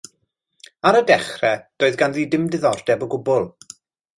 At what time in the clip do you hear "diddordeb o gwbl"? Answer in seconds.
2.57-3.47